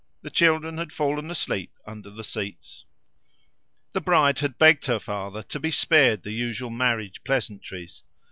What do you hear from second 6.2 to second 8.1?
the usual marriage pleasantries.